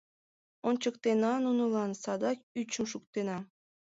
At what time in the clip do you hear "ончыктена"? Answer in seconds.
0.67-1.33